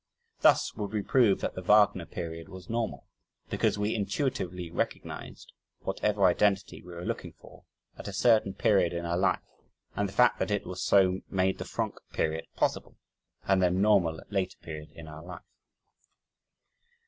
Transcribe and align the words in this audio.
Thus 0.39 0.73
would 0.73 0.93
we 0.93 1.03
prove 1.03 1.41
that 1.41 1.53
the 1.53 1.61
Wagner 1.61 2.07
period 2.07 2.49
was 2.49 2.71
normal, 2.71 3.05
because 3.51 3.77
we 3.77 3.93
intuitively 3.93 4.71
recognized 4.71 5.53
whatever 5.81 6.25
identity 6.25 6.81
we 6.81 6.95
were 6.95 7.05
looking 7.05 7.33
for 7.33 7.65
at 7.99 8.07
a 8.07 8.11
certain 8.11 8.55
period 8.55 8.93
in 8.93 9.05
our 9.05 9.15
life, 9.15 9.43
and 9.95 10.09
the 10.09 10.13
fact 10.13 10.39
that 10.39 10.49
it 10.49 10.65
was 10.65 10.81
so 10.81 11.21
made 11.29 11.59
the 11.59 11.65
Franck 11.65 11.99
period 12.13 12.47
possible 12.55 12.97
and 13.43 13.61
then 13.61 13.79
normal 13.79 14.19
at 14.19 14.31
a 14.31 14.33
later 14.33 14.57
period 14.63 14.89
in 14.89 15.07
our 15.07 15.23
life. 15.23 15.45